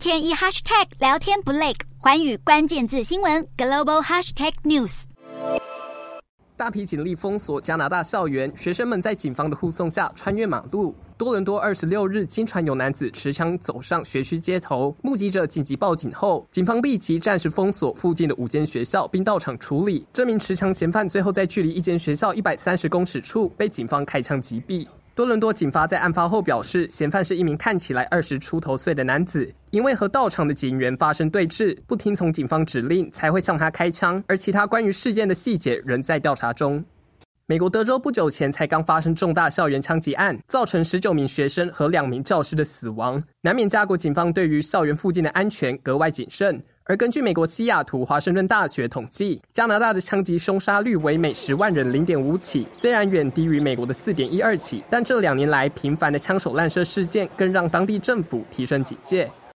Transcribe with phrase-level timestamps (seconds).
[0.00, 5.02] 天一 hashtag 聊天不累，寰宇关键字新闻 global hashtag news。
[6.56, 10.96] 大批警力封锁加拿大校园，学生们在警方的护送下穿越马路。
[11.18, 20.06] 多伦多二十六日经传有男子持枪走上学区街头，目击者紧急报警后，警方立即暂时封锁附近的五间学校，并到场处理。
[20.14, 24.88] 这名持枪嫌犯最后在距离一间学校一百三十公尺处被警方开枪击毙。
[25.14, 34.22] 多伦多警方在案发后表示，嫌犯是一名看起来二十出头岁的男子，因为和到场的警员发生对峙，不听从警方指令，才会向他开枪。
[34.28, 36.82] 而其他关于事件的细节仍在调查中。
[37.50, 46.62] 美国德州不久前才刚发生重大校园枪击案，造成十九名学生和两名教师的死亡，难免加国警方对于校园附近的安全格外谨慎。
[46.84, 59.28] 而根据美国西雅图华盛顿大学统计，加拿大的枪击凶杀率为每十万人零点五起，虽然远低于美国的四点一二起，但这两年来频繁的枪手滥射事件更让当地政府提升警戒。